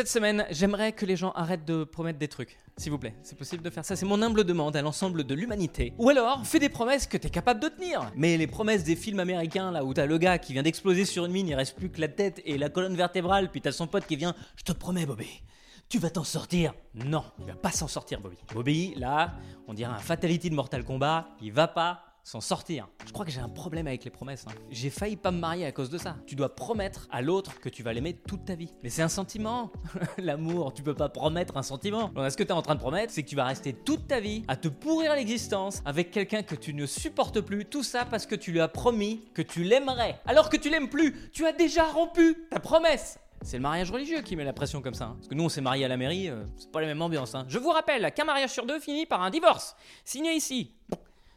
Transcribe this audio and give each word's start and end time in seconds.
Cette 0.00 0.08
semaine, 0.08 0.46
j'aimerais 0.48 0.92
que 0.92 1.04
les 1.04 1.14
gens 1.14 1.30
arrêtent 1.32 1.66
de 1.66 1.84
promettre 1.84 2.18
des 2.18 2.26
trucs. 2.26 2.56
S'il 2.78 2.90
vous 2.90 2.96
plaît, 2.96 3.14
c'est 3.22 3.36
possible 3.36 3.62
de 3.62 3.68
faire 3.68 3.84
ça. 3.84 3.96
C'est 3.96 4.06
mon 4.06 4.22
humble 4.22 4.44
demande 4.44 4.74
à 4.74 4.80
l'ensemble 4.80 5.24
de 5.24 5.34
l'humanité. 5.34 5.92
Ou 5.98 6.08
alors, 6.08 6.46
fais 6.46 6.58
des 6.58 6.70
promesses 6.70 7.06
que 7.06 7.18
t'es 7.18 7.28
capable 7.28 7.60
de 7.60 7.68
tenir. 7.68 8.10
Mais 8.16 8.38
les 8.38 8.46
promesses 8.46 8.82
des 8.82 8.96
films 8.96 9.20
américains, 9.20 9.70
là 9.70 9.84
où 9.84 9.92
t'as 9.92 10.06
le 10.06 10.16
gars 10.16 10.38
qui 10.38 10.54
vient 10.54 10.62
d'exploser 10.62 11.04
sur 11.04 11.26
une 11.26 11.32
mine, 11.32 11.48
il 11.48 11.54
reste 11.54 11.76
plus 11.76 11.90
que 11.90 12.00
la 12.00 12.08
tête 12.08 12.40
et 12.46 12.56
la 12.56 12.70
colonne 12.70 12.96
vertébrale, 12.96 13.50
puis 13.50 13.60
t'as 13.60 13.72
son 13.72 13.86
pote 13.86 14.06
qui 14.06 14.16
vient 14.16 14.34
Je 14.56 14.62
te 14.62 14.72
promets, 14.72 15.04
Bobby. 15.04 15.42
Tu 15.90 15.98
vas 15.98 16.08
t'en 16.08 16.24
sortir 16.24 16.72
Non, 16.94 17.24
il 17.38 17.44
va 17.44 17.54
pas 17.56 17.70
s'en 17.70 17.86
sortir, 17.86 18.22
Bobby. 18.22 18.38
Bobby, 18.54 18.94
là, 18.96 19.34
on 19.68 19.74
dirait 19.74 19.92
un 19.92 19.98
fatality 19.98 20.48
de 20.48 20.54
Mortal 20.54 20.82
Kombat, 20.82 21.28
il 21.42 21.52
va 21.52 21.68
pas 21.68 22.09
s'en 22.24 22.40
sortir. 22.40 22.88
Je 23.06 23.12
crois 23.12 23.24
que 23.24 23.30
j'ai 23.30 23.40
un 23.40 23.48
problème 23.48 23.86
avec 23.86 24.04
les 24.04 24.10
promesses. 24.10 24.44
hein. 24.48 24.52
J'ai 24.70 24.90
failli 24.90 25.16
pas 25.16 25.30
me 25.30 25.38
marier 25.38 25.66
à 25.66 25.72
cause 25.72 25.90
de 25.90 25.98
ça. 25.98 26.16
Tu 26.26 26.34
dois 26.36 26.54
promettre 26.54 27.08
à 27.10 27.22
l'autre 27.22 27.58
que 27.60 27.68
tu 27.68 27.82
vas 27.82 27.92
l'aimer 27.92 28.14
toute 28.14 28.44
ta 28.44 28.54
vie. 28.54 28.72
Mais 28.82 28.90
c'est 28.90 29.02
un 29.02 29.08
sentiment. 29.08 29.72
L'amour, 30.18 30.72
tu 30.74 30.82
peux 30.82 30.94
pas 30.94 31.08
promettre 31.08 31.56
un 31.56 31.62
sentiment. 31.62 32.10
Ce 32.28 32.36
que 32.36 32.42
tu 32.42 32.50
es 32.50 32.52
en 32.52 32.62
train 32.62 32.74
de 32.74 32.80
promettre, 32.80 33.12
c'est 33.12 33.22
que 33.22 33.28
tu 33.28 33.36
vas 33.36 33.44
rester 33.44 33.72
toute 33.72 34.06
ta 34.06 34.20
vie 34.20 34.44
à 34.48 34.56
te 34.56 34.68
pourrir 34.68 35.14
l'existence 35.14 35.82
avec 35.84 36.10
quelqu'un 36.10 36.42
que 36.42 36.54
tu 36.54 36.74
ne 36.74 36.86
supportes 36.86 37.40
plus. 37.40 37.64
Tout 37.64 37.82
ça 37.82 38.04
parce 38.04 38.26
que 38.26 38.34
tu 38.34 38.52
lui 38.52 38.60
as 38.60 38.68
promis 38.68 39.24
que 39.34 39.42
tu 39.42 39.64
l'aimerais. 39.64 40.20
Alors 40.26 40.50
que 40.50 40.56
tu 40.56 40.70
l'aimes 40.70 40.88
plus, 40.90 41.30
tu 41.32 41.46
as 41.46 41.52
déjà 41.52 41.84
rompu 41.84 42.36
ta 42.50 42.60
promesse. 42.60 43.18
C'est 43.42 43.56
le 43.56 43.62
mariage 43.62 43.90
religieux 43.90 44.20
qui 44.20 44.36
met 44.36 44.44
la 44.44 44.52
pression 44.52 44.82
comme 44.82 44.92
ça. 44.94 45.06
hein. 45.06 45.14
Parce 45.16 45.28
que 45.28 45.34
nous, 45.34 45.44
on 45.44 45.48
s'est 45.48 45.62
mariés 45.62 45.86
à 45.86 45.88
la 45.88 45.96
mairie, 45.96 46.28
euh, 46.28 46.44
c'est 46.58 46.70
pas 46.70 46.82
la 46.82 46.86
même 46.86 47.00
ambiance. 47.00 47.34
hein. 47.34 47.46
Je 47.48 47.58
vous 47.58 47.70
rappelle 47.70 48.12
qu'un 48.12 48.24
mariage 48.24 48.50
sur 48.50 48.66
deux 48.66 48.78
finit 48.78 49.06
par 49.06 49.22
un 49.22 49.30
divorce. 49.30 49.74
Signé 50.04 50.34
ici. 50.34 50.74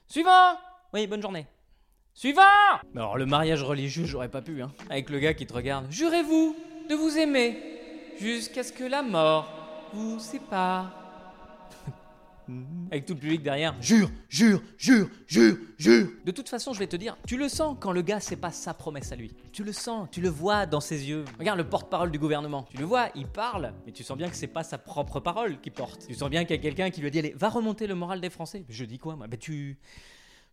Suivant 0.07 0.57
Oui, 0.93 1.07
bonne 1.07 1.23
journée. 1.23 1.47
Suivant 2.13 2.41
Mais 2.93 3.01
Alors, 3.01 3.17
le 3.17 3.25
mariage 3.25 3.63
religieux, 3.63 4.05
j'aurais 4.05 4.29
pas 4.29 4.43
pu, 4.43 4.61
hein. 4.61 4.71
Avec 4.91 5.09
le 5.09 5.17
gars 5.17 5.33
qui 5.33 5.47
te 5.47 5.53
regarde. 5.53 5.87
Jurez-vous 5.89 6.55
de 6.87 6.93
vous 6.93 7.17
aimer 7.17 7.57
jusqu'à 8.19 8.63
ce 8.63 8.71
que 8.71 8.83
la 8.83 9.01
mort 9.01 9.89
vous 9.91 10.19
sépare. 10.19 10.99
Avec 12.91 13.07
tout 13.07 13.15
le 13.15 13.19
public 13.19 13.41
derrière. 13.41 13.73
Jure, 13.81 14.11
jure, 14.29 14.61
jure, 14.77 15.09
jure, 15.25 15.57
jure. 15.79 16.09
De 16.25 16.31
toute 16.31 16.47
façon, 16.47 16.73
je 16.73 16.79
vais 16.79 16.85
te 16.85 16.95
dire, 16.95 17.17
tu 17.25 17.37
le 17.37 17.49
sens 17.49 17.75
quand 17.79 17.91
le 17.91 18.03
gars, 18.03 18.19
c'est 18.19 18.35
pas 18.35 18.51
sa 18.51 18.75
promesse 18.75 19.11
à 19.11 19.15
lui. 19.15 19.33
Tu 19.51 19.63
le 19.63 19.71
sens, 19.71 20.07
tu 20.11 20.21
le 20.21 20.29
vois 20.29 20.67
dans 20.67 20.81
ses 20.81 21.09
yeux. 21.09 21.25
Regarde 21.39 21.57
le 21.57 21.67
porte-parole 21.67 22.11
du 22.11 22.19
gouvernement. 22.19 22.67
Tu 22.69 22.77
le 22.77 22.85
vois, 22.85 23.09
il 23.15 23.25
parle, 23.25 23.73
mais 23.87 23.93
tu 23.93 24.03
sens 24.03 24.15
bien 24.15 24.29
que 24.29 24.35
c'est 24.35 24.45
pas 24.45 24.63
sa 24.63 24.77
propre 24.77 25.19
parole 25.19 25.59
qu'il 25.59 25.71
porte. 25.71 26.05
Tu 26.05 26.13
sens 26.13 26.29
bien 26.29 26.43
qu'il 26.45 26.55
y 26.55 26.59
a 26.59 26.61
quelqu'un 26.61 26.91
qui 26.91 27.01
lui 27.01 27.07
a 27.07 27.09
dit, 27.09 27.17
allez, 27.17 27.33
va 27.35 27.49
remonter 27.49 27.87
le 27.87 27.95
moral 27.95 28.21
des 28.21 28.29
Français. 28.29 28.65
Je 28.69 28.85
dis 28.85 28.99
quoi, 28.99 29.15
moi? 29.15 29.25
Ben 29.25 29.39
tu. 29.39 29.79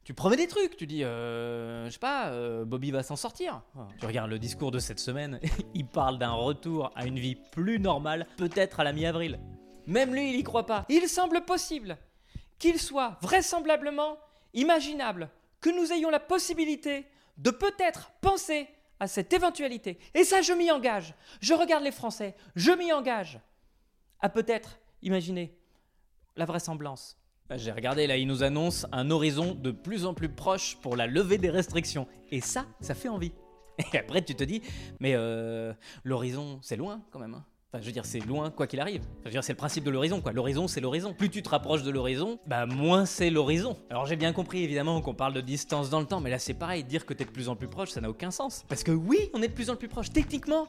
Tu 0.04 0.14
promets 0.14 0.36
des 0.36 0.46
trucs, 0.46 0.76
tu 0.76 0.86
dis, 0.86 1.04
euh, 1.04 1.86
je 1.86 1.90
sais 1.90 1.98
pas, 1.98 2.28
euh, 2.28 2.64
Bobby 2.64 2.90
va 2.90 3.02
s'en 3.02 3.16
sortir. 3.16 3.62
Tu 3.98 4.06
regardes 4.06 4.30
le 4.30 4.38
discours 4.38 4.70
de 4.70 4.78
cette 4.78 4.98
semaine, 4.98 5.40
il 5.74 5.86
parle 5.86 6.18
d'un 6.18 6.32
retour 6.32 6.90
à 6.94 7.06
une 7.06 7.18
vie 7.18 7.36
plus 7.52 7.78
normale, 7.78 8.26
peut-être 8.36 8.80
à 8.80 8.84
la 8.84 8.92
mi-avril. 8.92 9.38
Même 9.86 10.14
lui, 10.14 10.32
il 10.32 10.38
y 10.38 10.42
croit 10.42 10.66
pas. 10.66 10.86
Il 10.88 11.08
semble 11.08 11.44
possible 11.44 11.98
qu'il 12.58 12.80
soit 12.80 13.18
vraisemblablement 13.20 14.18
imaginable 14.54 15.30
que 15.60 15.70
nous 15.70 15.92
ayons 15.92 16.10
la 16.10 16.20
possibilité 16.20 17.06
de 17.36 17.50
peut-être 17.50 18.10
penser 18.20 18.68
à 19.00 19.06
cette 19.06 19.32
éventualité. 19.32 19.98
Et 20.14 20.24
ça, 20.24 20.42
je 20.42 20.52
m'y 20.52 20.70
engage. 20.70 21.14
Je 21.40 21.54
regarde 21.54 21.84
les 21.84 21.92
Français, 21.92 22.36
je 22.56 22.72
m'y 22.72 22.92
engage 22.92 23.40
à 24.20 24.28
peut-être 24.28 24.78
imaginer 25.02 25.56
la 26.36 26.44
vraisemblance. 26.44 27.19
Bah, 27.50 27.56
J'ai 27.56 27.72
regardé, 27.72 28.06
là, 28.06 28.16
il 28.16 28.28
nous 28.28 28.44
annonce 28.44 28.86
un 28.92 29.10
horizon 29.10 29.54
de 29.56 29.72
plus 29.72 30.06
en 30.06 30.14
plus 30.14 30.28
proche 30.28 30.76
pour 30.80 30.94
la 30.96 31.08
levée 31.08 31.36
des 31.36 31.50
restrictions. 31.50 32.06
Et 32.30 32.40
ça, 32.40 32.64
ça 32.80 32.94
fait 32.94 33.08
envie. 33.08 33.32
Et 33.92 33.98
après, 33.98 34.22
tu 34.22 34.36
te 34.36 34.44
dis, 34.44 34.62
mais 35.00 35.14
euh, 35.16 35.72
l'horizon, 36.04 36.60
c'est 36.62 36.76
loin 36.76 37.02
quand 37.10 37.18
même. 37.18 37.34
hein. 37.34 37.44
Enfin, 37.72 37.80
je 37.82 37.86
veux 37.86 37.92
dire, 37.92 38.04
c'est 38.04 38.18
loin 38.18 38.50
quoi 38.50 38.66
qu'il 38.66 38.80
arrive. 38.80 39.02
Je 39.20 39.26
veux 39.26 39.30
dire, 39.30 39.44
c'est 39.44 39.52
le 39.52 39.56
principe 39.56 39.84
de 39.84 39.90
l'horizon, 39.90 40.20
quoi. 40.20 40.32
L'horizon, 40.32 40.66
c'est 40.66 40.80
l'horizon. 40.80 41.14
Plus 41.14 41.30
tu 41.30 41.40
te 41.40 41.48
rapproches 41.48 41.84
de 41.84 41.90
l'horizon, 41.92 42.40
bah 42.44 42.66
moins 42.66 43.06
c'est 43.06 43.30
l'horizon. 43.30 43.76
Alors 43.90 44.06
j'ai 44.06 44.16
bien 44.16 44.32
compris, 44.32 44.64
évidemment, 44.64 45.00
qu'on 45.00 45.14
parle 45.14 45.34
de 45.34 45.40
distance 45.40 45.88
dans 45.88 46.00
le 46.00 46.06
temps, 46.06 46.20
mais 46.20 46.30
là 46.30 46.40
c'est 46.40 46.54
pareil, 46.54 46.82
dire 46.82 47.06
que 47.06 47.14
t'es 47.14 47.24
de 47.24 47.30
plus 47.30 47.48
en 47.48 47.54
plus 47.54 47.68
proche, 47.68 47.90
ça 47.90 48.00
n'a 48.00 48.10
aucun 48.10 48.32
sens. 48.32 48.64
Parce 48.68 48.82
que 48.82 48.90
oui, 48.90 49.30
on 49.34 49.42
est 49.42 49.46
de 49.46 49.52
plus 49.52 49.70
en 49.70 49.76
plus 49.76 49.86
proche. 49.86 50.10
Techniquement, 50.10 50.66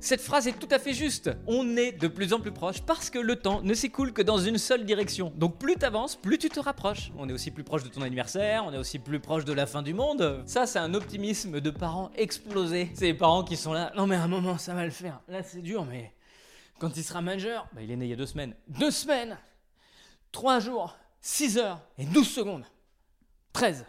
cette 0.00 0.20
phrase 0.20 0.48
est 0.48 0.58
tout 0.58 0.66
à 0.72 0.80
fait 0.80 0.92
juste. 0.92 1.30
On 1.46 1.76
est 1.76 1.92
de 1.92 2.08
plus 2.08 2.32
en 2.32 2.40
plus 2.40 2.50
proche 2.50 2.80
parce 2.82 3.10
que 3.10 3.20
le 3.20 3.36
temps 3.36 3.62
ne 3.62 3.72
s'écoule 3.72 4.12
que 4.12 4.22
dans 4.22 4.38
une 4.38 4.58
seule 4.58 4.84
direction. 4.84 5.32
Donc 5.36 5.56
plus 5.56 5.76
t'avances, 5.76 6.16
plus 6.16 6.38
tu 6.38 6.48
te 6.48 6.58
rapproches. 6.58 7.12
On 7.16 7.28
est 7.28 7.32
aussi 7.32 7.52
plus 7.52 7.62
proche 7.62 7.84
de 7.84 7.90
ton 7.90 8.02
anniversaire, 8.02 8.64
on 8.66 8.72
est 8.72 8.78
aussi 8.78 8.98
plus 8.98 9.20
proche 9.20 9.44
de 9.44 9.52
la 9.52 9.66
fin 9.66 9.82
du 9.82 9.94
monde. 9.94 10.42
Ça, 10.46 10.66
c'est 10.66 10.80
un 10.80 10.94
optimisme 10.94 11.60
de 11.60 11.70
parents 11.70 12.10
explosés. 12.16 12.90
C'est 12.94 13.04
les 13.04 13.14
parents 13.14 13.44
qui 13.44 13.56
sont 13.56 13.72
là. 13.72 13.92
Non 13.96 14.08
mais 14.08 14.16
à 14.16 14.24
un 14.24 14.28
moment, 14.28 14.58
ça 14.58 14.74
va 14.74 14.84
le 14.84 14.90
faire. 14.90 15.20
Là, 15.28 15.44
c'est 15.44 15.62
dur, 15.62 15.86
mais 15.88 16.12
quand 16.80 16.96
il 16.96 17.04
sera 17.04 17.20
majeur, 17.20 17.68
bah, 17.72 17.82
il 17.82 17.90
est 17.90 17.96
né 17.96 18.06
il 18.06 18.08
y 18.08 18.12
a 18.12 18.16
deux 18.16 18.26
semaines. 18.26 18.56
Deux 18.66 18.90
semaines 18.90 19.38
Trois 20.32 20.60
jours, 20.60 20.96
6 21.20 21.58
heures 21.58 21.80
et 21.98 22.06
12 22.06 22.28
secondes. 22.28 22.64
13, 23.52 23.84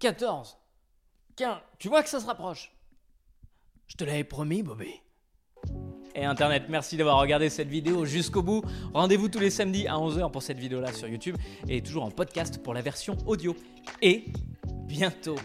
14, 0.00 0.58
15. 1.36 1.58
Tu 1.78 1.88
vois 1.88 2.02
que 2.02 2.08
ça 2.08 2.20
se 2.20 2.26
rapproche. 2.26 2.72
Je 3.86 3.96
te 3.96 4.04
l'avais 4.04 4.24
promis, 4.24 4.62
Bobby. 4.62 4.92
Et 6.14 6.24
Internet, 6.24 6.64
merci 6.68 6.96
d'avoir 6.96 7.18
regardé 7.20 7.48
cette 7.48 7.68
vidéo 7.68 8.04
jusqu'au 8.04 8.42
bout. 8.42 8.62
Rendez-vous 8.92 9.28
tous 9.28 9.38
les 9.38 9.50
samedis 9.50 9.86
à 9.86 9.94
11h 9.94 10.32
pour 10.32 10.42
cette 10.42 10.58
vidéo-là 10.58 10.92
sur 10.92 11.06
YouTube 11.06 11.36
et 11.68 11.80
toujours 11.80 12.04
en 12.04 12.10
podcast 12.10 12.60
pour 12.62 12.74
la 12.74 12.82
version 12.82 13.16
audio. 13.26 13.54
Et 14.02 14.24
bientôt 14.86 15.36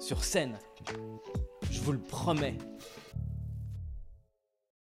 sur 0.00 0.24
scène. 0.24 0.58
Je 1.70 1.80
vous 1.80 1.92
le 1.92 2.00
promets. 2.00 2.58